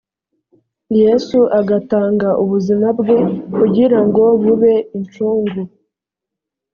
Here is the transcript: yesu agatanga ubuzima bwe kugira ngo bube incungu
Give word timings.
yesu 1.01 1.37
agatanga 1.59 2.29
ubuzima 2.43 2.87
bwe 2.99 3.17
kugira 3.55 3.99
ngo 4.07 4.23
bube 4.43 4.75
incungu 4.97 5.61